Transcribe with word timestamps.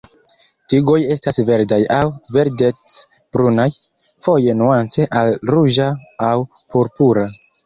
Tigoj 0.71 0.95
estas 1.15 1.37
verdaj 1.49 1.77
aŭ 1.97 2.07
verdec-brunaj, 2.37 3.67
foje 4.29 4.57
nuance 4.63 5.07
al 5.21 5.31
ruĝa 5.53 5.91
aŭ 6.31 6.33
purpura. 6.75 7.29